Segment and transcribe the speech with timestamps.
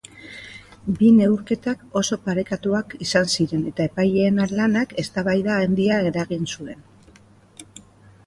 [0.99, 6.81] Bi neurketak oso parekatuak izan ziren eta epaileen lanak eztabaida handia eragin zuen.